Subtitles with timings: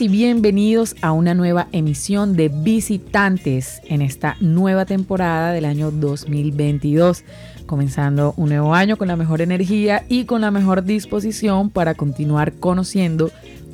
[0.00, 7.22] Y bienvenidos a una nueva emisión de Visitantes en esta nueva temporada del año 2022,
[7.66, 12.54] comenzando un nuevo año con la mejor energía y con la mejor disposición para continuar
[12.54, 13.30] conociendo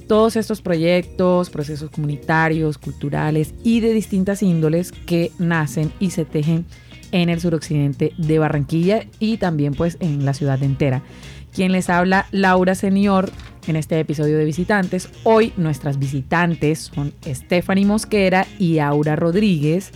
[0.09, 6.67] todos estos proyectos, procesos comunitarios, culturales y de distintas índoles que nacen y se tejen
[7.13, 11.03] en el suroccidente de Barranquilla y también pues en la ciudad entera.
[11.55, 13.31] Quien les habla, Laura Senior,
[13.67, 15.09] en este episodio de Visitantes.
[15.25, 19.93] Hoy nuestras visitantes son Stephanie Mosquera y Aura Rodríguez,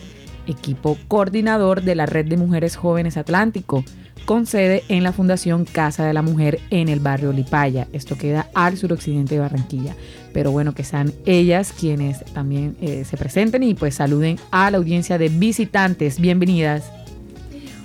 [0.47, 3.85] equipo coordinador de la Red de Mujeres Jóvenes Atlántico,
[4.27, 7.89] con sede en la Fundación Casa de la Mujer en el barrio Lipaya.
[7.93, 9.95] Esto queda al suroccidente de Barranquilla.
[10.33, 14.79] Pero bueno, que sean ellas quienes también eh, se presenten y pues saluden a la
[14.79, 16.21] audiencia de visitantes.
[16.21, 16.93] Bienvenidas.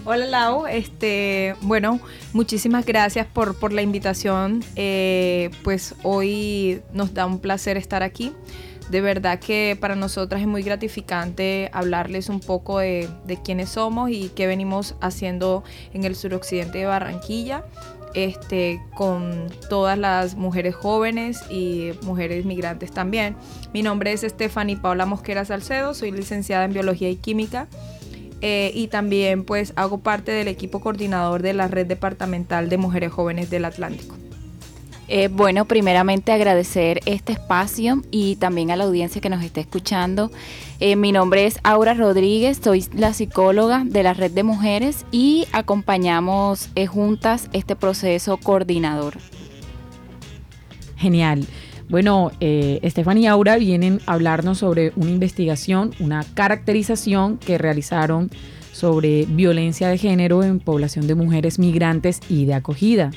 [0.08, 2.00] Hola Lau, este, bueno,
[2.32, 4.64] muchísimas gracias por, por la invitación.
[4.76, 8.32] Eh, pues hoy nos da un placer estar aquí.
[8.92, 14.12] De verdad que para nosotras es muy gratificante hablarles un poco de, de quiénes somos
[14.12, 17.66] y qué venimos haciendo en el suroccidente de Barranquilla.
[18.14, 23.36] Este, con todas las mujeres jóvenes y mujeres migrantes también.
[23.74, 27.68] Mi nombre es Stephanie Paula Mosquera Salcedo, soy licenciada en Biología y Química
[28.48, 33.12] eh, y también pues hago parte del equipo coordinador de la Red Departamental de Mujeres
[33.12, 34.14] Jóvenes del Atlántico.
[35.08, 40.30] Eh, bueno, primeramente agradecer este espacio y también a la audiencia que nos está escuchando.
[40.80, 45.48] Eh, mi nombre es Aura Rodríguez, soy la psicóloga de la Red de Mujeres y
[45.52, 49.16] acompañamos juntas este proceso coordinador.
[50.98, 51.48] Genial.
[51.88, 58.32] Bueno, eh, Estefan y Aura vienen a hablarnos sobre una investigación, una caracterización que realizaron
[58.72, 63.12] sobre violencia de género en población de mujeres migrantes y de acogida.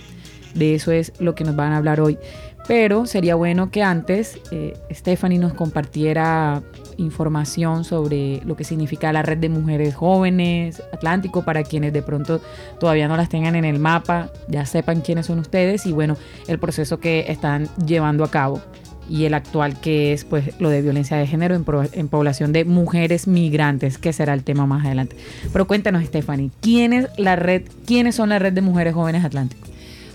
[0.54, 2.18] De eso es lo que nos van a hablar hoy.
[2.66, 6.62] Pero sería bueno que antes eh, Stephanie nos compartiera
[6.98, 12.40] información sobre lo que significa la red de mujeres jóvenes Atlántico para quienes de pronto
[12.78, 16.16] todavía no las tengan en el mapa, ya sepan quiénes son ustedes y bueno,
[16.46, 18.60] el proceso que están llevando a cabo
[19.08, 23.26] y el actual que es pues lo de violencia de género en, población de mujeres
[23.26, 25.16] migrantes, que será el tema más adelante.
[25.52, 29.66] Pero cuéntanos, Stephanie, ¿quién es la red, quiénes son la red de mujeres jóvenes Atlántico?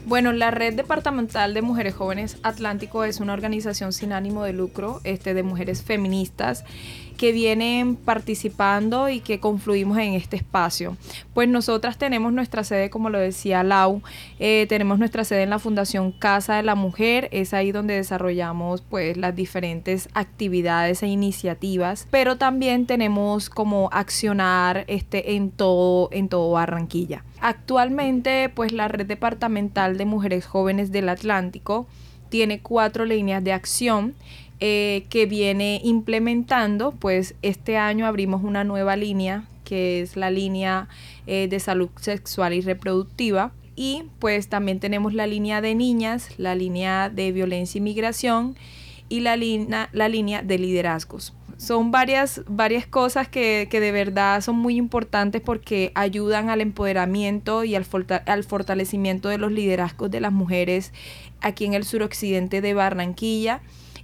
[0.06, 5.00] Bueno, la Red Departamental de Mujeres Jóvenes Atlántico es una organización sin ánimo de lucro
[5.06, 6.66] este, de mujeres feministas
[7.13, 10.97] que vienen participando y que confluimos en este espacio.
[11.34, 14.01] Pues nosotras tenemos nuestra sede, como lo decía Lau,
[14.40, 18.81] eh, tenemos nuestra sede en la Fundación Casa de la Mujer, es ahí donde desarrollamos
[18.81, 26.30] pues las diferentes actividades e iniciativas, pero también tenemos como accionar este, en, todo, en
[26.30, 27.24] todo Barranquilla.
[27.40, 31.88] Actualmente pues la Red Departamental de Mujeres Jóvenes del Atlántico
[32.30, 34.16] tiene cuatro líneas de acción
[34.66, 40.88] eh, que viene implementando, pues este año abrimos una nueva línea que es la línea
[41.28, 43.51] eh, de salud sexual y reproductiva.
[43.75, 48.56] Y pues también tenemos la línea de niñas, la línea de violencia y migración
[49.09, 51.34] y la, línea, la línea de liderazgos.
[51.57, 57.75] Son varias, varias cosas que, de verdad son muy importantes porque ayudan al empoderamiento y
[57.75, 57.85] al,
[58.28, 60.94] al fortalecimiento de los liderazgos de las mujeres
[61.41, 63.62] aquí en el suroccidente de Barranquilla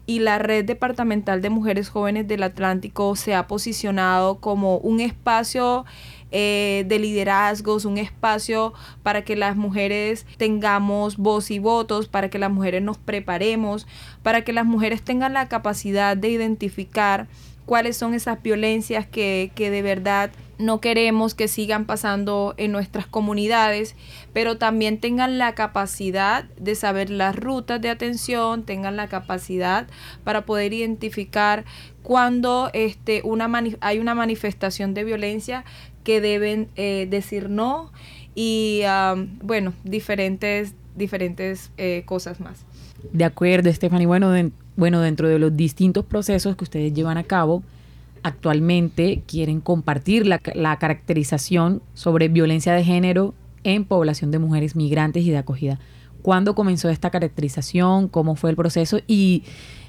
[0.09, 5.85] y la Red Departamental de Mujeres Jóvenes del Atlántico se ha posicionado como un espacio
[6.31, 12.39] eh, de liderazgos, un espacio para que las mujeres tengamos voz y votos, para que
[12.39, 13.85] las mujeres nos preparemos,
[14.23, 17.27] para que las mujeres tengan la capacidad de identificar
[17.67, 23.07] cuáles son esas violencias que, que de verdad no queremos que sigan pasando en nuestras
[23.07, 23.95] comunidades,
[24.33, 29.87] pero también tengan la capacidad de saber las rutas de atención, tengan la capacidad
[30.25, 31.63] para poder identificar
[32.03, 35.63] cuando este, una hay una manifestación de violencia
[36.03, 37.91] que deben eh, decir no
[38.35, 38.83] y
[39.41, 42.65] bueno, diferentes, diferentes eh, cosas más.
[43.13, 44.07] De acuerdo, Stephanie.
[44.07, 44.33] Bueno,
[44.75, 47.63] bueno, dentro de los distintos procesos que ustedes llevan a cabo,
[48.23, 50.39] actualmente quieren compartir la,
[50.77, 53.33] caracterización sobre violencia de género
[53.63, 55.79] en población de mujeres migrantes y de acogida.
[56.21, 58.07] ¿Cuándo comenzó esta caracterización?
[58.07, 58.99] ¿Cómo fue el proceso?
[59.07, 59.43] Y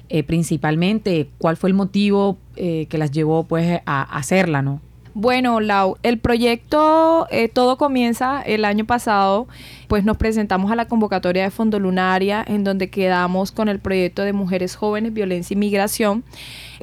[0.09, 4.81] eh, principalmente, ¿cuál fue el motivo eh, que las llevó pues a hacerla, no?
[5.13, 9.47] Bueno, Lau, el proyecto eh, todo comienza el año pasado,
[9.89, 14.21] pues nos presentamos a la convocatoria de Fondo Lunaria, en donde quedamos con el proyecto
[14.21, 16.23] de Mujeres Jóvenes, Violencia y Migración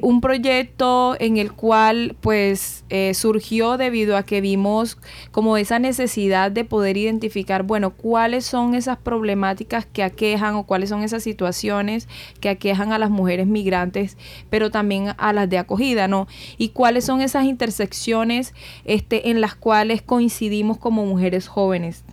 [0.01, 4.97] Un proyecto en el cual pues eh, surgió debido a que vimos
[5.31, 10.89] como esa necesidad de poder identificar, bueno, cuáles son esas problemáticas que aquejan o cuáles
[10.89, 12.07] son esas situaciones
[12.39, 14.17] que aquejan a las mujeres migrantes,
[14.49, 16.27] pero también a las de acogida, ¿no?
[16.57, 18.53] Y cuáles son esas intersecciones
[18.85, 22.03] este, en las cuales coincidimos como mujeres jóvenes,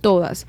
[0.00, 0.46] todas.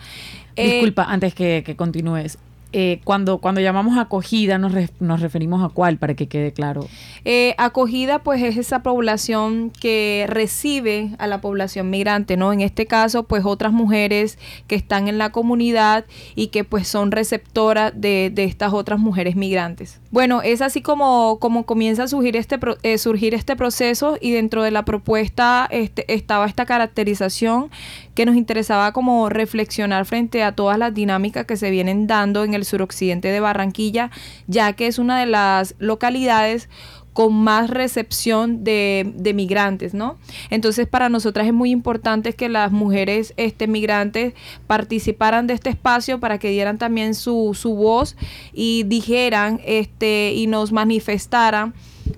[0.56, 2.38] Disculpa, antes que, que continúes.
[2.78, 6.86] Eh, cuando, cuando llamamos acogida nos, nos referimos a cuál, para que quede claro.
[7.24, 12.52] Eh, acogida pues es esa población que recibe a la población migrante, ¿no?
[12.52, 14.38] En este caso pues otras mujeres
[14.68, 16.04] que están en la comunidad
[16.36, 20.02] y que pues son receptoras de, estas otras mujeres migrantes.
[20.12, 24.64] Bueno, es así como, como comienza a surgir este, eh, surgir este proceso y dentro
[24.64, 27.70] de la propuesta este, estaba esta caracterización
[28.16, 32.54] que nos interesaba como reflexionar frente a todas las dinámicas que se vienen dando en
[32.54, 34.10] el suroccidente de Barranquilla,
[34.48, 36.70] ya que es una de las localidades
[37.16, 40.18] con más recepción de, de, migrantes, ¿no?
[40.50, 44.34] Entonces para nosotras es muy importante que las mujeres este, migrantes
[44.68, 48.18] participaran de este espacio para que dieran también su, su voz
[48.52, 51.74] y dijeran este, y nos manifestaran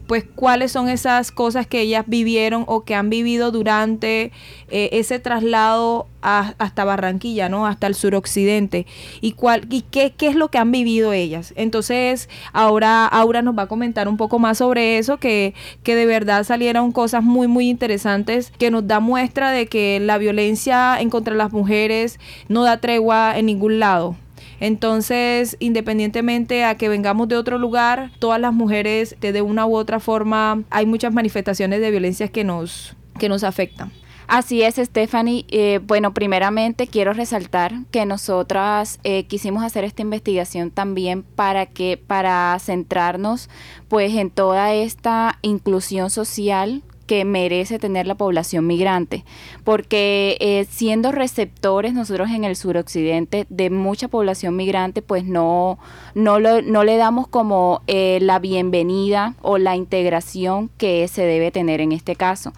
[0.07, 4.31] pues cuáles son esas cosas que ellas vivieron o que han vivido durante
[4.69, 7.67] eh, ese traslado hasta Barranquilla, ¿no?
[7.67, 8.85] Hasta el suroccidente.
[9.21, 11.53] Y, cuál, y qué, qué, es lo que han vivido ellas.
[11.55, 15.53] Entonces, ahora Aura nos va a comentar un poco más sobre eso, que,
[15.83, 20.17] que de verdad salieron cosas muy, muy interesantes, que nos da muestra de que la
[20.17, 22.19] violencia en contra de las mujeres
[22.49, 24.15] no da tregua en ningún lado.
[24.59, 29.99] Entonces, independientemente a que vengamos de otro lugar, todas las mujeres de una u otra
[29.99, 33.91] forma hay muchas manifestaciones de violencia que nos, que nos afectan.
[34.27, 35.45] Así es, Stephanie.
[35.47, 41.95] Eh, bueno, primeramente quiero resaltar que nosotras eh, quisimos hacer esta investigación también para que,
[41.95, 43.49] para centrarnos,
[43.87, 49.23] pues, en toda esta inclusión social que merece tener la población migrante,
[49.63, 55.79] porque eh, siendo receptores nosotros en el suroccidente de mucha población migrante, pues no,
[56.13, 61.81] no, no le damos como eh, la bienvenida o la integración que se debe tener
[61.81, 62.53] en este caso.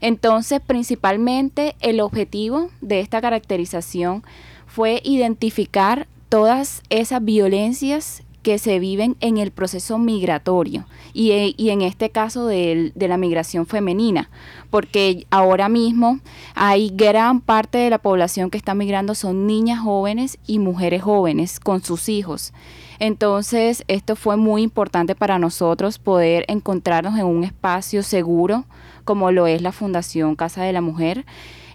[0.00, 4.24] Entonces, principalmente el objetivo de esta caracterización
[4.66, 11.82] fue identificar todas esas violencias que se viven en el proceso migratorio y, eh, en
[11.82, 14.30] este caso de, la migración femenina,
[14.70, 16.20] porque ahora mismo
[16.54, 21.60] hay gran parte de la población que está migrando son niñas jóvenes y mujeres jóvenes
[21.60, 22.52] con sus hijos.
[22.98, 28.64] Entonces, esto fue muy importante para nosotros poder encontrarnos en un espacio seguro
[29.04, 31.24] como lo es la Fundación Casa de la Mujer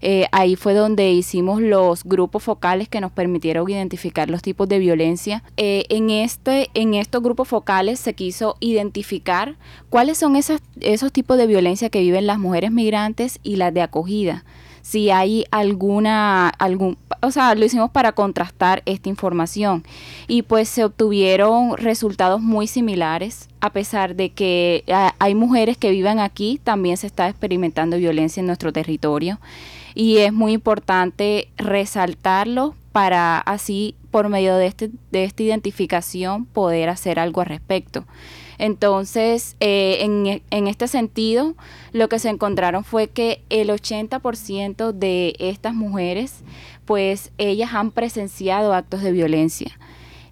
[0.01, 4.79] eh, ahí fue donde hicimos los grupos focales que nos permitieron identificar los tipos de
[4.79, 5.43] violencia.
[5.57, 9.55] Eh, en, este, en estos grupos focales se quiso identificar
[9.89, 13.81] cuáles son esas, esos tipos de violencia que viven las mujeres migrantes y las de
[13.81, 14.43] acogida.
[14.81, 19.83] Si hay alguna, algún, o sea, lo hicimos para contrastar esta información.
[20.29, 25.91] Y pues se obtuvieron resultados muy similares, a pesar de que ah, hay mujeres que
[25.91, 29.39] vivan aquí, también se está experimentando violencia en nuestro territorio
[29.97, 36.89] y es muy importante resaltarlo para así por medio de, este, de esta identificación poder
[36.89, 38.05] hacer algo al respecto.
[38.59, 41.55] Entonces, eh, en, en, este sentido,
[41.93, 46.43] lo que se encontraron fue que el 80% de estas mujeres,
[46.85, 49.79] pues ellas han presenciado actos de violencia.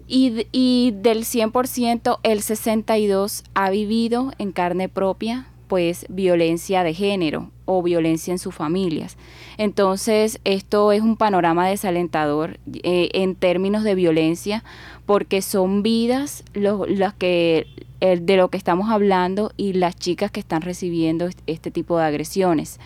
[0.06, 7.50] Y, y del 100%, el 62% ha vivido en carne propia, pues, violencia de género
[7.66, 9.16] o violencia en sus familias.
[9.58, 14.64] Entonces, esto es un panorama desalentador eh, en términos de violencia,
[15.04, 17.66] porque son vidas las que
[18.00, 22.78] de lo que estamos hablando y las chicas que están recibiendo este tipo de agresiones.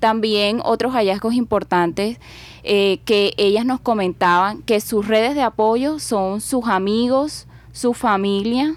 [0.00, 2.18] También otros hallazgos importantes
[2.62, 8.76] eh, que ellas nos comentaban que sus redes de apoyo son sus amigos, su familia,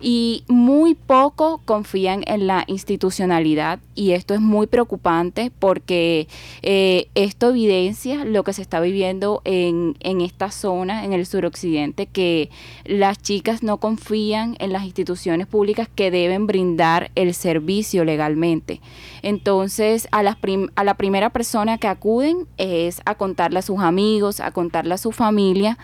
[0.00, 6.28] y muy poco confían en la institucionalidad y esto es muy preocupante porque
[6.62, 12.06] eh, esto evidencia lo que se está viviendo en, en esta zona, en el suroccidente,
[12.06, 12.50] que
[12.84, 18.80] las chicas no confían en las instituciones públicas que deben brindar el servicio legalmente.
[19.22, 20.36] Entonces, a, las
[20.76, 24.98] a la primera persona que acuden es a contarle a sus amigos, a contarle a
[24.98, 25.76] su familia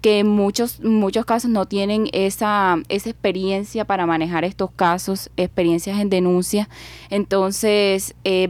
[0.00, 5.98] que en muchos, muchos casos no tienen esa, esa experiencia para manejar estos casos, experiencias
[5.98, 6.68] en denuncia.
[7.10, 8.48] Entonces, eh,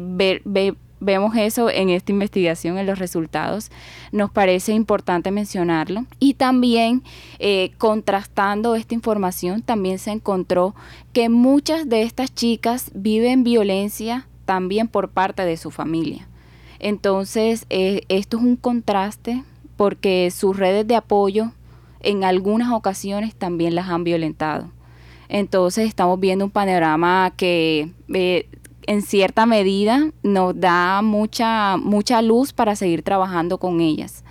[1.00, 3.70] vemos eso en esta investigación, en los resultados,
[4.12, 6.04] nos parece importante mencionarlo.
[6.18, 7.02] Y también
[7.38, 10.74] eh, contrastando esta información, también se encontró
[11.12, 16.28] que muchas de estas chicas viven violencia también por parte de su familia.
[16.78, 19.42] Entonces, eh, esto es un contraste
[19.78, 21.52] porque sus redes de apoyo
[22.00, 24.72] en algunas ocasiones también las han violentado.
[25.28, 28.48] Entonces estamos viendo un panorama que eh,
[28.88, 34.24] en cierta medida nos da mucha, mucha luz para seguir trabajando con ellas.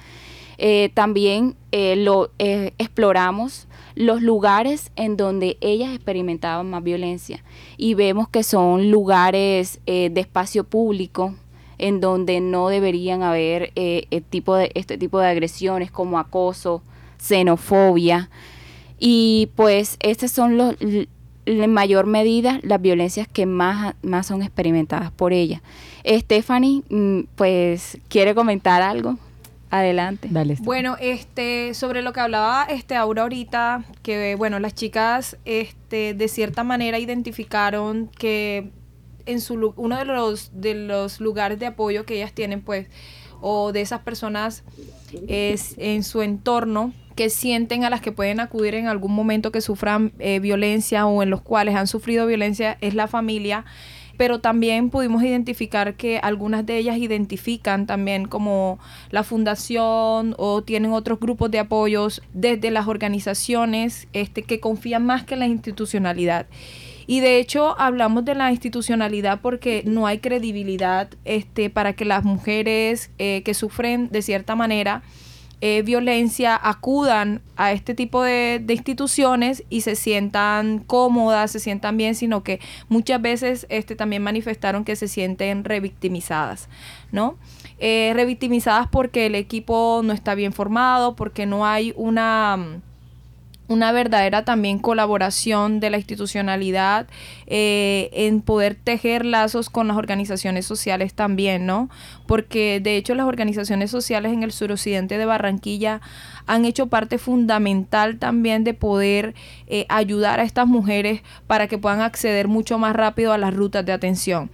[0.58, 7.42] Eh, también eh, lo exploramos los lugares en donde ellas experimentaban más violencia
[7.77, 11.36] y vemos que son lugares de espacio público
[11.77, 13.72] en donde no deberían haber
[14.29, 16.81] tipo de, este tipo de agresiones como acoso,
[17.17, 18.29] xenofobia.
[19.00, 20.75] Y pues estas son los,
[21.48, 25.62] en mayor medida las violencias que más, más son experimentadas por ella.
[26.05, 29.17] Stephanie, mm, pues, ¿quiere comentar algo?
[29.69, 30.27] Adelante.
[30.31, 30.57] Dale.
[30.60, 36.27] Bueno, este, sobre lo que hablaba este Aura ahorita, que bueno, las chicas este, de
[36.27, 38.72] cierta manera identificaron que
[39.27, 42.88] en su uno de los de los lugares de apoyo que ellas tienen, pues,
[43.41, 44.63] o de esas personas
[45.27, 49.62] es en su entorno que sienten a las que pueden acudir en algún momento que
[49.62, 53.65] sufran eh, violencia o en los cuales han sufrido violencia es la familia
[54.17, 58.79] pero también pudimos identificar que algunas de ellas identifican también como
[59.12, 65.24] la fundación o tienen otros grupos de apoyos desde las organizaciones este, que confían más
[65.24, 66.48] que en la institucionalidad.
[67.08, 72.26] Y de hecho hablamos de la institucionalidad porque no hay credibilidad este, para que las
[72.26, 75.04] mujeres eh, que sufren de cierta manera
[75.60, 82.14] eh, violencia acudan a este tipo de, instituciones y se sientan cómodas, se sientan bien,
[82.14, 82.60] sino que
[82.90, 86.70] muchas veces este, también manifestaron que se sienten revictimizadas,
[87.12, 87.38] ¿no?
[87.80, 92.82] Eh, revictimizadas porque el equipo no está bien formado, porque no hay una
[93.68, 97.08] una verdadera también colaboración de la institucionalidad
[97.48, 101.90] eh, en poder tejer lazos con las organizaciones sociales también, ¿no?
[102.26, 106.02] Porque de hecho las organizaciones sociales en el suroccidente de Barranquilla
[106.46, 109.36] han hecho parte fundamental también de poder
[109.68, 113.86] eh, ayudar a estas mujeres para que puedan acceder mucho más rápido a las rutas
[113.86, 114.50] de atención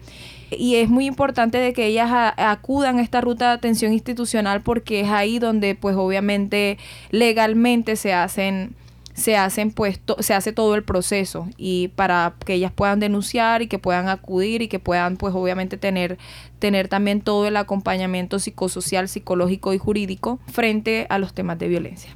[0.58, 5.02] y es muy importante de que ellas acudan a esta ruta de atención institucional porque
[5.02, 6.78] es ahí donde pues obviamente
[7.10, 8.76] legalmente se hacen
[9.14, 13.68] se hacen pues se hace todo el proceso y para que ellas puedan denunciar y
[13.68, 16.18] que puedan acudir y que puedan pues obviamente tener
[16.60, 22.16] tener también todo el acompañamiento psicosocial, psicológico y jurídico frente a los temas de violencia.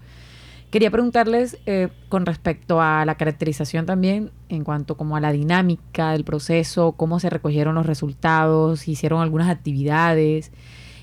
[0.72, 6.12] Quería preguntarles eh, con respecto a la caracterización también en cuanto como a la dinámica
[6.12, 10.52] del proceso, cómo se recogieron los resultados, hicieron algunas actividades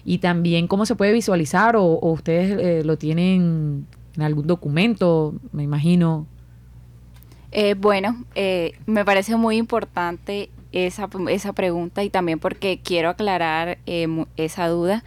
[0.05, 5.62] y también cómo se puede visualizar o, ustedes eh, lo tienen en algún documento, me
[5.62, 6.26] imagino.
[7.52, 13.78] Eh, bueno, eh, me parece muy importante esa, esa, pregunta y también porque quiero aclarar
[13.87, 15.04] eh, esa duda.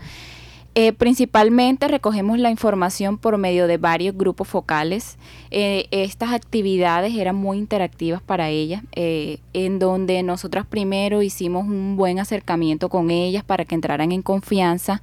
[0.97, 5.17] principalmente recogemos la información por medio de varios grupos focales.
[5.49, 12.89] estas actividades eran muy interactivas para ellas, en donde nosotras primero hicimos un buen acercamiento
[12.89, 15.01] con ellas para que entraran en confianza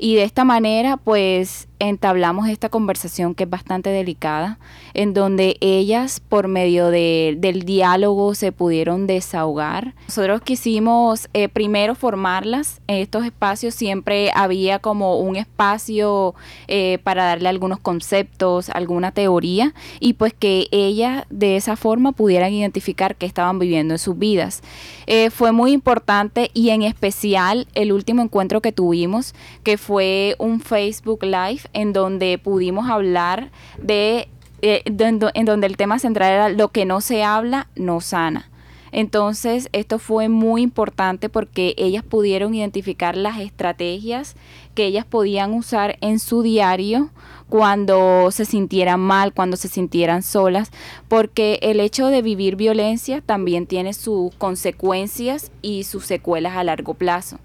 [0.00, 4.58] y de esta manera, pues entablamos esta conversación que es bastante delicada,
[4.94, 9.94] en donde ellas, por medio de, del diálogo, se pudieron desahogar.
[10.06, 16.34] Nosotros quisimos eh, primero formarlas en estos espacios, siempre había como un espacio
[16.68, 22.52] eh, para darle algunos conceptos, alguna teoría, y pues que ellas de esa forma pudieran
[22.52, 24.62] identificar qué estaban viviendo en sus vidas.
[25.06, 29.34] Eh, fue muy importante y en especial el último encuentro que tuvimos,
[29.64, 33.50] que fue un Facebook Live en donde pudimos hablar
[33.80, 34.28] de,
[34.62, 38.49] eh, en donde el tema central era lo que no se habla, no sana.
[38.92, 44.34] Entonces, esto fue muy importante porque ellas pudieron identificar las estrategias
[44.74, 47.10] que ellas podían usar en su diario
[47.48, 50.70] cuando se sintieran mal, cuando se sintieran solas,
[51.08, 56.94] porque el hecho de vivir violencia también tiene sus consecuencias y sus secuelas a largo
[56.94, 57.38] plazo.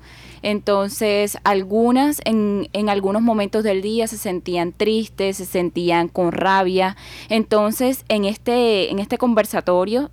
[0.43, 6.95] Entonces, algunas en, en algunos momentos del día se sentían tristes, se sentían con rabia.
[7.29, 10.11] Entonces, en este, en este conversatorio,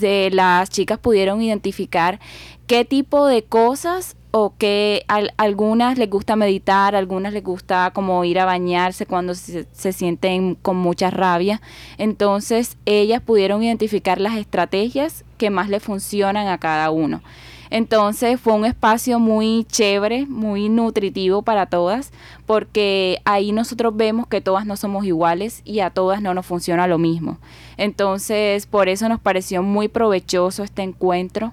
[0.00, 2.20] de las chicas pudieron identificar
[2.66, 5.04] qué tipo de cosas o que
[5.36, 10.54] algunas les gusta meditar, algunas les gusta como ir a bañarse cuando se, se, sienten
[10.54, 11.62] con mucha rabia.
[11.96, 17.22] Entonces ellas pudieron identificar las estrategias que más le funcionan a cada uno.
[17.70, 22.12] Entonces fue un espacio muy chévere, muy nutritivo para todas,
[22.46, 26.86] porque ahí nosotros vemos que todas no somos iguales y a todas no nos funciona
[26.86, 27.38] lo mismo.
[27.76, 31.52] Entonces por eso nos pareció muy provechoso este encuentro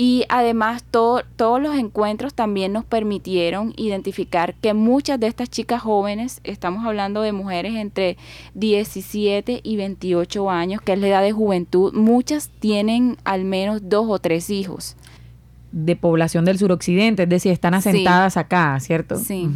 [0.00, 1.24] y además todos
[1.60, 7.32] los encuentros también nos permitieron identificar que muchas de estas chicas jóvenes, estamos hablando de
[7.32, 8.16] mujeres entre
[8.54, 14.06] 17 y 28 años, que es la edad de juventud, muchas tienen al menos dos
[14.08, 14.96] o tres hijos
[15.70, 19.16] de población del suroccidente, es decir, están asentadas acá, ¿cierto?
[19.16, 19.48] Sí.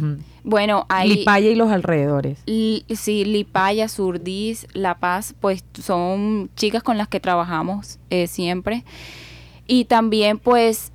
[0.43, 1.09] Bueno, hay...
[1.09, 2.39] Lipaya y los alrededores.
[2.95, 8.85] sí, Lipaya, Surdís, La Paz, pues son chicas con las que trabajamos eh, siempre.
[9.67, 10.92] Y también pues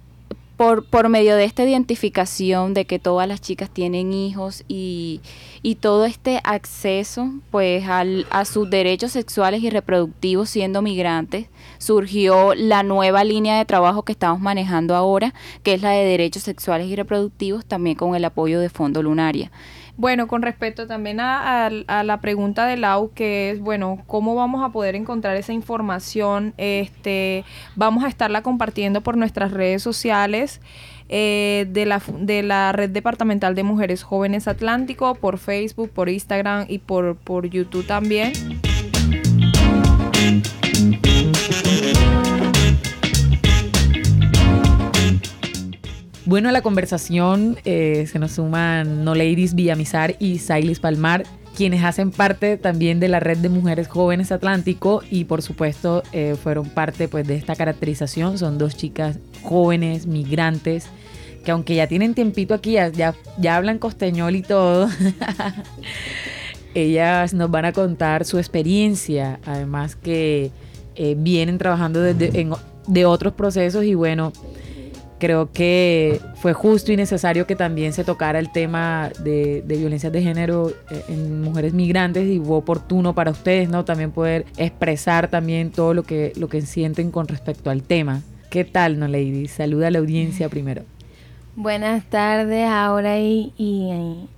[0.58, 5.20] por, por medio de esta identificación de que todas las chicas tienen hijos y,
[5.62, 11.46] y todo este acceso pues al, a sus derechos sexuales y reproductivos siendo migrantes,
[11.78, 16.42] surgió la nueva línea de trabajo que estamos manejando ahora, que es la de derechos
[16.42, 19.52] sexuales y reproductivos, también con el apoyo de Fondo Lunaria.
[19.98, 24.68] Bueno, con respecto también a, la pregunta de Lau, que es, bueno, ¿cómo vamos a
[24.68, 26.54] poder encontrar esa información?
[26.56, 30.60] Este, vamos a estarla compartiendo por nuestras redes sociales.
[31.10, 36.66] Eh, de, la, de la Red Departamental de Mujeres Jóvenes Atlántico, por Facebook, por Instagram
[36.68, 38.34] y por, por YouTube también.
[46.28, 51.24] Bueno, a la conversación eh, se nos suman No Ladies Villamizar y Sailis Palmar,
[51.56, 56.36] quienes hacen parte también de la red de mujeres jóvenes Atlántico y por supuesto eh,
[56.38, 58.36] fueron parte pues, de esta caracterización.
[58.36, 60.88] Son dos chicas jóvenes, migrantes,
[61.46, 64.90] que aunque ya tienen tiempito aquí, ya, ya, hablan costeñol y todo,
[66.74, 70.50] ellas nos van a contar su experiencia, además que
[70.94, 72.50] eh, vienen trabajando desde,
[72.86, 74.34] de otros procesos y bueno,
[75.18, 80.12] creo que fue justo y necesario que también se tocara el tema de, de violencias
[80.12, 83.84] de género eh, en mujeres migrantes y fue oportuno para ustedes, ¿no?
[83.84, 88.22] También poder expresar también todo lo que, lo que sienten con respecto al tema.
[88.50, 89.48] ¿Qué tal, no, Lady?
[89.48, 90.82] Saluda a la audiencia primero.
[91.56, 93.52] Buenas tardes, ahora y,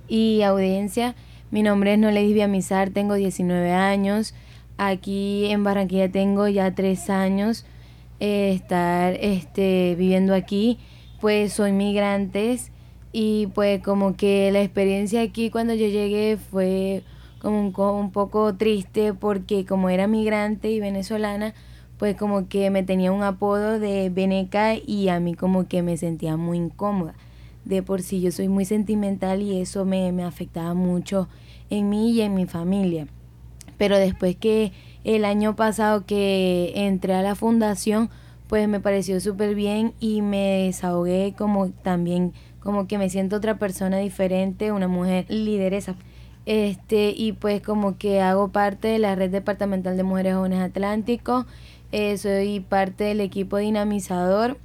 [0.07, 1.15] y, audiencia.
[1.51, 4.33] Mi nombre es Nolady Viamizar, tengo 19 años.
[4.77, 7.65] Aquí en Barranquilla tengo ya tres años
[8.21, 10.77] estar este, viviendo aquí,
[11.19, 12.71] pues soy migrantes
[13.11, 17.03] y pues como que la experiencia aquí cuando yo llegué fue
[17.39, 21.55] como un, un poco triste porque como era migrante y venezolana,
[21.97, 25.97] pues como que me tenía un apodo de Veneca y a mí como que me
[25.97, 27.15] sentía muy incómoda.
[27.65, 31.27] De por sí yo soy muy sentimental y eso me, me afectaba mucho
[31.71, 33.07] en mí y en mi familia.
[33.77, 34.71] Pero después que
[35.03, 38.09] el año pasado que entré a la fundación,
[38.47, 43.57] pues me pareció súper bien y me desahogué como también, como que me siento otra
[43.57, 45.95] persona diferente, una mujer lideresa.
[46.45, 51.45] Este, y pues como que hago parte de la red departamental de mujeres jóvenes Atlántico,
[51.91, 54.57] eh, soy parte del equipo dinamizador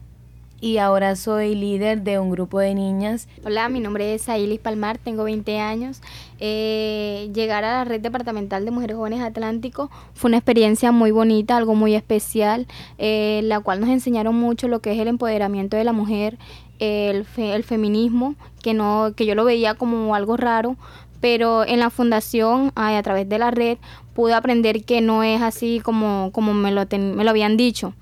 [0.60, 3.28] y ahora soy líder de un grupo de niñas.
[3.44, 6.00] Hola, mi nombre es Ailis Palmar, tengo 20 años.
[6.38, 11.56] Eh, llegar a la red departamental de mujeres jóvenes Atlántico fue una experiencia muy bonita,
[11.56, 12.66] algo muy especial,
[12.98, 16.38] eh, la cual nos enseñaron mucho lo que es el empoderamiento de la mujer,
[16.78, 20.76] el, el feminismo, que, no, que yo lo veía como algo raro,
[21.20, 23.78] pero en la fundación, a, través de la red,
[24.14, 27.94] pude aprender que no es así como, como me, lo me lo habían dicho.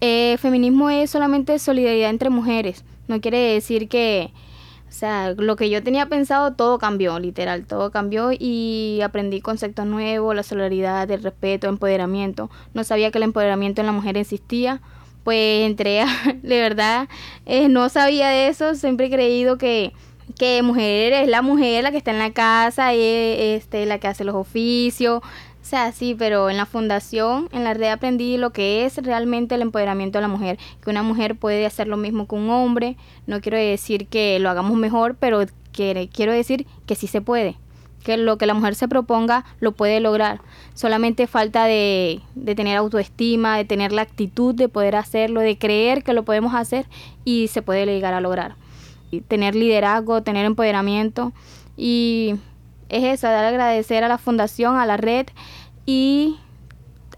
[0.00, 2.84] Eh, feminismo es solamente solidaridad entre mujeres.
[3.08, 4.32] No quiere decir que,
[4.88, 9.86] o sea, lo que yo tenía pensado, todo cambió, literal, todo cambió y aprendí conceptos
[9.86, 12.50] nuevos, la solidaridad, el respeto, empoderamiento.
[12.74, 14.80] No sabía que el empoderamiento en la mujer existía.
[15.24, 16.04] Pues entré
[16.42, 17.08] de verdad,
[17.46, 19.92] eh, no sabía de eso, siempre he creído que,
[20.38, 24.06] que mujer es la mujer la que está en la casa, y, este, la que
[24.06, 25.22] hace los oficios,
[25.66, 29.56] o sea, sí, pero en la fundación, en la red aprendí lo que es realmente
[29.56, 32.96] el empoderamiento de la mujer, que una mujer puede hacer lo mismo que un hombre,
[33.26, 37.56] no quiero decir que lo hagamos mejor, pero quiero decir que sí se puede,
[38.04, 40.40] que lo que la mujer se proponga lo puede lograr,
[40.74, 46.04] solamente falta de, de tener autoestima, de tener la actitud de poder hacerlo, de creer
[46.04, 46.86] que lo podemos hacer
[47.24, 48.54] y se puede llegar a lograr.
[49.26, 51.32] Tener liderazgo, tener empoderamiento
[51.76, 52.36] y
[52.88, 55.26] es eso, dar agradecer a la fundación, a la red
[55.84, 56.36] y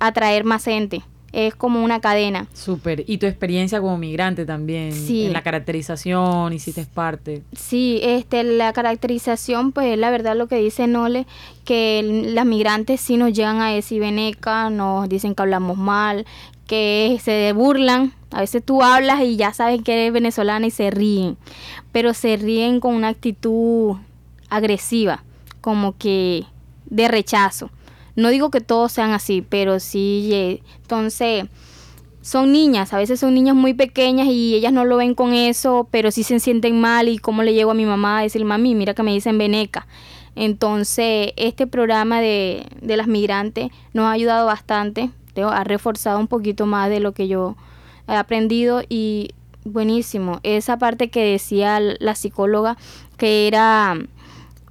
[0.00, 1.02] atraer más gente.
[1.30, 2.46] Es como una cadena.
[2.54, 3.04] Súper.
[3.06, 4.92] Y tu experiencia como migrante también.
[4.92, 5.26] Sí.
[5.26, 7.42] En la caracterización, hiciste parte.
[7.52, 11.26] Sí, este, la caracterización, pues la verdad lo que dice Nole,
[11.66, 12.02] que
[12.32, 16.24] las migrantes sí nos llegan a decir veneca, nos dicen que hablamos mal,
[16.68, 20.90] que se burlan A veces tú hablas y ya saben que eres venezolana y se
[20.90, 21.36] ríen,
[21.92, 23.96] pero se ríen con una actitud
[24.50, 25.24] agresiva,
[25.68, 26.46] como que
[26.86, 27.68] de rechazo.
[28.16, 31.44] No digo que todos sean así, pero sí, entonces
[32.22, 35.86] son niñas, a veces son niñas muy pequeñas y ellas no lo ven con eso,
[35.90, 38.74] pero sí se sienten mal y cómo le llego a mi mamá a decir, mami,
[38.74, 39.86] mira que me dicen veneca.
[40.36, 46.64] Entonces, este programa de, de las migrantes nos ha ayudado bastante, ha reforzado un poquito
[46.64, 47.56] más de lo que yo
[48.08, 50.40] he aprendido y buenísimo.
[50.44, 52.78] Esa parte que decía la psicóloga,
[53.18, 53.98] que era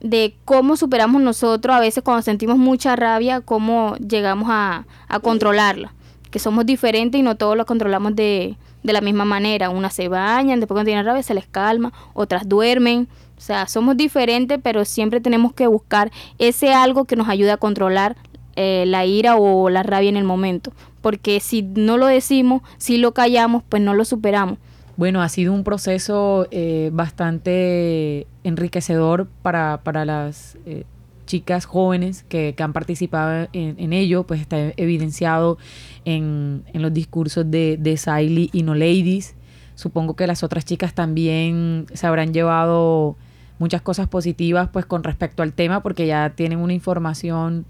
[0.01, 5.93] de cómo superamos nosotros a veces cuando sentimos mucha rabia, cómo llegamos a, a controlarla.
[6.31, 9.69] Que somos diferentes y no todos lo controlamos de, de la misma manera.
[9.69, 13.07] Unas se bañan, después cuando tienen rabia se les calma, otras duermen.
[13.37, 17.57] O sea, somos diferentes, pero siempre tenemos que buscar ese algo que nos ayude a
[17.57, 18.17] controlar
[18.55, 20.73] eh, la ira o la rabia en el momento.
[21.01, 24.57] Porque si no lo decimos, si lo callamos, pues no lo superamos.
[24.97, 30.85] Bueno, ha sido un proceso eh, bastante enriquecedor para, para las eh,
[31.27, 35.59] chicas jóvenes que, han participado en, ello, pues está evidenciado
[36.03, 39.35] en, en los discursos de, de Siley y No Ladies.
[39.75, 43.15] Supongo que las otras chicas también se habrán llevado
[43.59, 47.65] muchas cosas positivas pues con respecto al tema porque ya tienen una información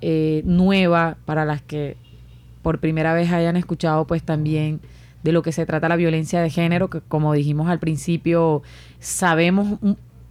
[0.00, 1.98] eh, nueva para las que
[2.62, 4.80] por primera vez hayan escuchado pues también
[5.22, 8.62] de lo que se trata la violencia de género, que como dijimos al principio,
[8.98, 9.78] sabemos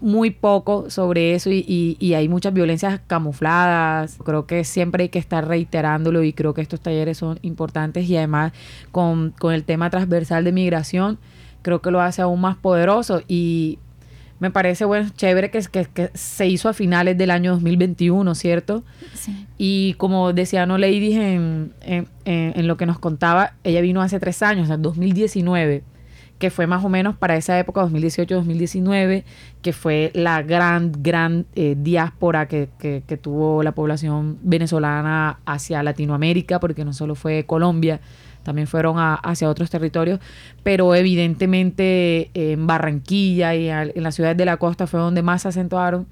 [0.02, 4.17] muy poco sobre eso y, hay muchas violencias camufladas.
[4.23, 8.17] Creo que siempre hay que estar reiterándolo y creo que estos talleres son importantes y
[8.17, 8.54] además
[8.91, 11.19] con, con el tema transversal de migración,
[11.62, 13.80] creo que lo hace aún más poderoso y
[14.39, 18.84] me parece bueno, chévere que, que, que, se hizo a finales del año 2021, ¿cierto?
[19.13, 19.47] Sí.
[19.58, 24.19] Y como decía No Lady en, en, en, lo que nos contaba, ella vino hace
[24.19, 25.84] tres años, en 2019,
[26.38, 29.23] que fue más o menos para esa época, 2018-2019,
[29.62, 35.84] que fue la gran, gran eh, diáspora que, que, que tuvo la población venezolana hacia
[35.84, 37.99] Latinoamérica, porque no solo fue Colombia,
[38.43, 40.19] también fueron hacia otros territorios,
[40.63, 45.49] pero evidentemente en Barranquilla y en las ciudades de la costa fue donde más se
[45.49, 46.08] acentuaron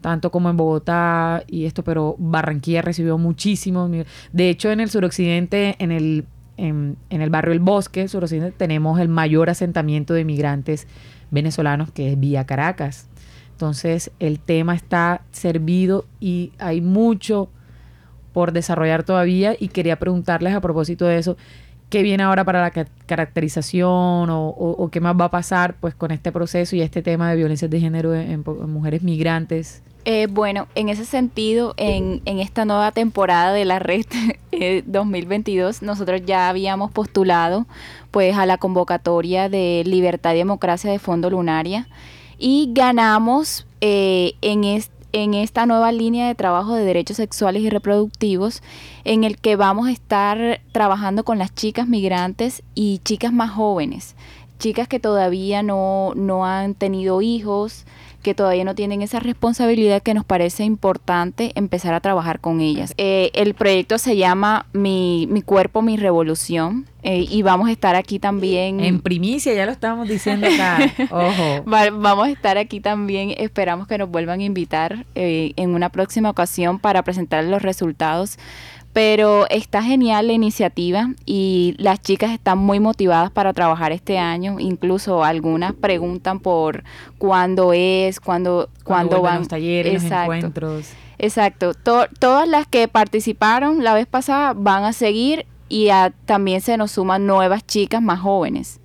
[0.00, 3.88] tanto como en Bogotá y esto, pero Barranquilla recibió muchísimo.
[4.32, 6.24] De hecho, en el suroccidente, en el,
[6.56, 10.86] en, el barrio El Bosque, suroccidente, tenemos el mayor asentamiento de migrantes
[11.30, 13.08] venezolanos, que es Vía Caracas.
[13.52, 17.50] Entonces, el tema está servido y hay mucho
[18.32, 21.36] por desarrollar todavía y quería preguntarles a propósito de eso,
[21.88, 26.32] qué viene ahora para la caracterización o, qué más va a pasar pues con este
[26.32, 29.82] proceso y este tema de violencia de género en, mujeres migrantes.
[30.04, 34.06] Eh, bueno, en ese sentido, en, esta nueva temporada de la red
[34.86, 37.66] 2022, eh, nosotros ya habíamos postulado
[38.10, 41.88] pues a la convocatoria de Libertad y Democracia de Fondo Lunaria
[42.38, 47.70] y ganamos eh, en este en esta nueva línea de trabajo de derechos sexuales y
[47.70, 48.62] reproductivos
[49.04, 54.14] en el que vamos a estar trabajando con las chicas migrantes y chicas más jóvenes,
[54.58, 57.84] chicas que todavía no, no han tenido hijos,
[58.22, 62.94] que todavía no tienen esa responsabilidad que nos parece importante empezar a trabajar con ellas.
[62.96, 66.86] Eh, el proyecto se llama Mi, mi cuerpo, mi revolución.
[67.04, 68.80] Eh, y vamos a estar aquí también.
[68.80, 70.78] En primicia, ya lo estábamos diciendo acá.
[71.10, 71.62] Ojo.
[71.64, 73.32] vamos a estar aquí también.
[73.38, 78.38] Esperamos que nos vuelvan a invitar eh, en una próxima ocasión para presentar los resultados
[78.92, 84.58] pero está genial la iniciativa y las chicas están muy motivadas para trabajar este año.
[84.58, 86.84] Incluso algunas preguntan por
[87.18, 90.90] cuándo es, cuándo, cuándo van los talleres, los encuentros.
[91.18, 91.72] Exacto.
[91.74, 95.88] todas las que participaron la vez pasada van a seguir y
[96.24, 98.80] también se nos suman nuevas chicas más jóvenes.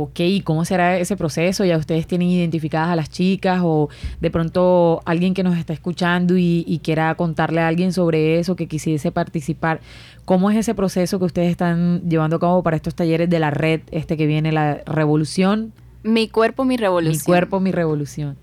[0.00, 1.64] Ok, ¿cómo será ese proceso?
[1.64, 3.88] ¿Ya ustedes tienen identificadas a las chicas o
[4.20, 8.68] de pronto alguien que nos está escuchando y, quiera contarle a alguien sobre eso, que
[8.68, 9.80] quisiese participar?
[10.24, 13.50] ¿Cómo es ese proceso que ustedes están llevando a cabo para estos talleres de la
[13.50, 15.72] red, este que viene, la revolución?
[16.04, 17.18] Mi cuerpo, mi revolución.
[17.18, 18.36] Mi cuerpo, mi revolución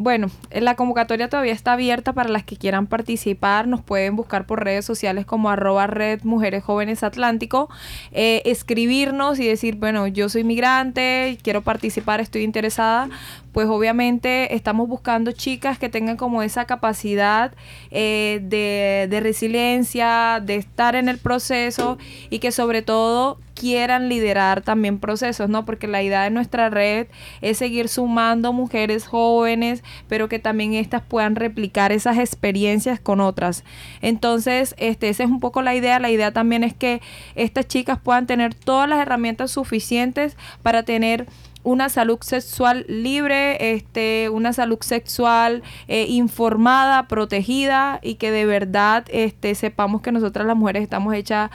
[0.00, 3.68] bueno, la convocatoria todavía está abierta para las que quieran participar.
[3.68, 7.68] Nos pueden buscar por redes sociales como arroba red Mujeres Jóvenes Atlántico,
[8.10, 13.10] eh, escribirnos y decir, bueno, yo soy migrante, quiero participar, estoy interesada.
[13.52, 17.52] Pues obviamente estamos buscando chicas que tengan como esa capacidad
[17.90, 21.98] eh, de, de resiliencia, de estar en el proceso
[22.30, 25.66] y que sobre todo quieran liderar también procesos, ¿no?
[25.66, 27.08] Porque la idea de nuestra red
[27.42, 33.62] es seguir sumando mujeres jóvenes, pero que también éstas puedan replicar esas experiencias con otras.
[34.00, 35.98] Entonces, este, esa es un poco la idea.
[35.98, 37.02] La idea también es que
[37.34, 41.26] estas chicas puedan tener todas las herramientas suficientes para tener
[41.62, 49.04] una salud sexual libre, este, una salud sexual eh, informada, protegida y que de verdad
[49.10, 51.50] este, sepamos que nosotras las mujeres estamos hechas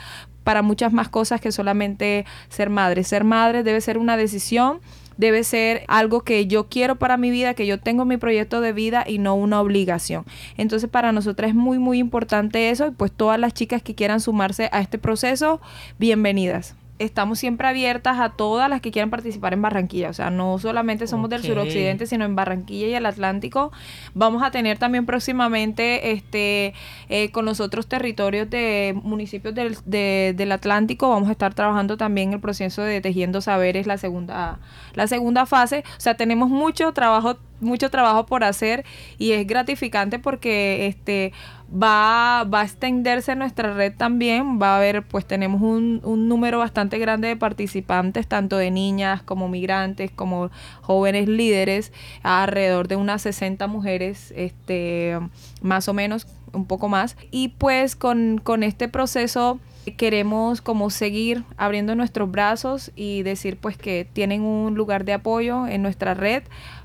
[0.46, 3.02] para muchas más cosas que solamente ser madre.
[3.02, 4.78] Ser madre debe ser una decisión
[5.16, 8.72] debe ser algo que yo quiero para mi vida, que yo tengo mi proyecto de
[8.72, 10.24] vida y no una obligación.
[10.56, 14.20] Entonces para nosotras es muy muy importante eso y pues todas las chicas que quieran
[14.20, 15.60] sumarse a este proceso,
[15.98, 20.10] bienvenidas estamos siempre abiertas a todas las que quieran participar en Barranquilla.
[20.10, 23.72] O sea, no solamente somos del suroccidente, sino en Barranquilla y el Atlántico.
[24.14, 26.74] Vamos a tener también próximamente este
[27.08, 31.08] eh, con los otros territorios de municipios del, del Atlántico.
[31.08, 34.58] Vamos a estar trabajando también el proceso de Tejiendo Saberes, la segunda,
[34.94, 35.84] la segunda fase.
[35.96, 38.84] O sea, tenemos mucho trabajo mucho trabajo por hacer
[39.18, 41.32] y es gratificante porque este
[41.70, 46.58] va, va a extenderse nuestra red también, va a haber, pues tenemos un, un número
[46.58, 50.50] bastante grande de participantes, tanto de niñas como migrantes, como
[50.82, 51.92] jóvenes líderes,
[52.22, 55.18] alrededor de unas 60 mujeres, este,
[55.60, 57.16] más o menos, un poco más.
[57.30, 59.58] Y pues con, con este proceso
[59.92, 65.66] queremos como seguir abriendo nuestros brazos y decir pues que tienen un lugar de apoyo
[65.66, 66.42] en nuestra red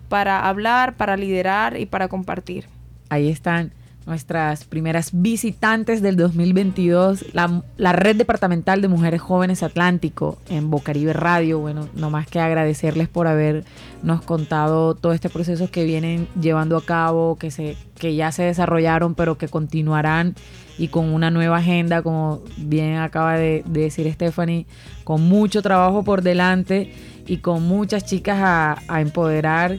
[0.10, 2.66] para hablar, para liderar y para compartir.
[3.10, 3.74] Ahí están
[4.06, 11.14] nuestras primeras visitantes del 2022, la, la, Red Departamental de Mujeres Jóvenes Atlántico en Bocaribe
[11.14, 11.60] Radio.
[11.60, 16.86] Bueno, no más que agradecerles por habernos contado todo este proceso que vienen llevando a
[16.86, 20.36] cabo, que, se, que ya se desarrollaron, pero que continuarán
[20.78, 24.66] y con una nueva agenda, como bien acaba de, de decir Stephanie,
[25.04, 26.92] con mucho trabajo por delante
[27.28, 29.78] y con muchas chicas a, a empoderar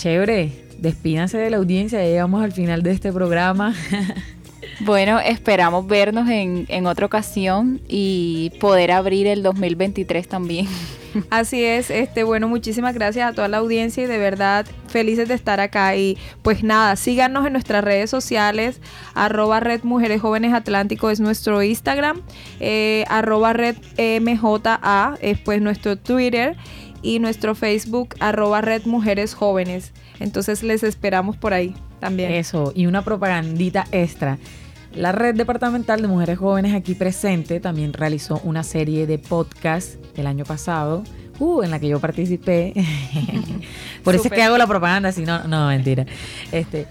[0.00, 3.74] Chévere, despídanse de la audiencia, ya llegamos al final de este programa.
[4.82, 10.66] Bueno, esperamos vernos en, en, otra ocasión y poder abrir el 2023 también.
[11.30, 15.34] Así es, este, bueno, muchísimas gracias a toda la audiencia y de verdad felices de
[15.34, 15.96] estar acá.
[15.96, 18.80] Y pues nada, síganos en nuestras redes sociales,
[19.14, 22.22] arroba Red Mujeres Jóvenes Atlántico es nuestro Instagram,
[22.60, 26.56] eh, arroba Red MJA es pues nuestro Twitter
[27.02, 29.92] y nuestro Facebook arroba Red Mujeres Jóvenes.
[30.18, 32.32] Entonces les esperamos por ahí también.
[32.32, 34.38] Eso, y una propagandita extra.
[34.94, 40.26] La Red Departamental de Mujeres Jóvenes aquí presente también realizó una serie de podcasts el
[40.26, 41.04] año pasado,
[41.38, 42.74] uh, en la que yo participé.
[44.04, 46.06] por eso es que hago la propaganda, si no, no, mentira.
[46.50, 46.88] Este,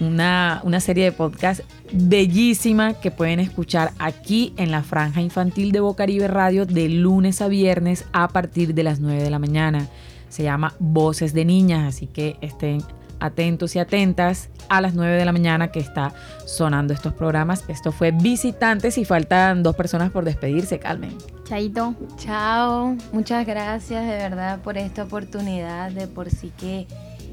[0.00, 5.80] una, una serie de podcasts bellísima que pueden escuchar aquí en la franja infantil de
[5.80, 9.88] Bocaribe Radio de lunes a viernes a partir de las 9 de la mañana.
[10.28, 12.82] Se llama Voces de Niñas, así que estén
[13.20, 16.12] atentos y atentas a las 9 de la mañana que está
[16.46, 17.64] sonando estos programas.
[17.68, 21.16] Esto fue Visitantes y faltan dos personas por despedirse, Calmen.
[21.44, 21.94] Chaito.
[22.16, 22.96] Chao.
[23.12, 26.86] Muchas gracias de verdad por esta oportunidad de por sí que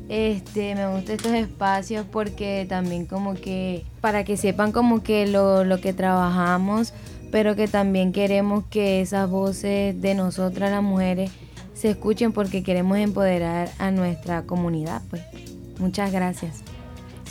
[0.10, 5.64] este, me gustan estos espacios porque también como que, para que sepan como que lo,
[5.64, 6.94] lo que trabajamos,
[7.32, 11.32] pero que también queremos que esas voces de nosotras las mujeres
[11.74, 15.24] se escuchen porque queremos empoderar a nuestra comunidad, pues.
[15.80, 16.62] Muchas gracias.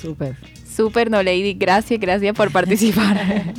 [0.00, 0.36] Súper.
[0.68, 1.54] Súper, no, Lady.
[1.54, 3.20] Gracias, gracias por participar.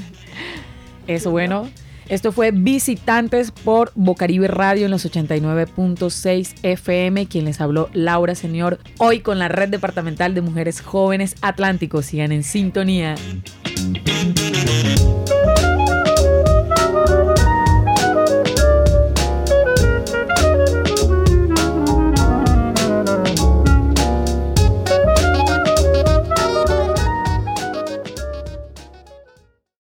[1.07, 1.69] Eso, bueno.
[2.11, 7.25] Esto fue Visitantes por Bocaribe Radio en los 89.6 FM.
[7.27, 8.79] Quien les habló, Laura Señor.
[8.97, 12.07] Hoy con la Red Departamental de Mujeres Jóvenes Atlánticos.
[12.07, 13.15] Sigan en sintonía.